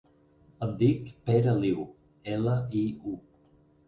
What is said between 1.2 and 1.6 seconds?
Pere